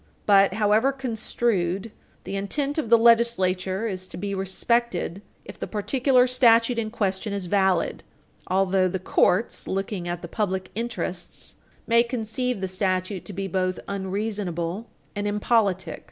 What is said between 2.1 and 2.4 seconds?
the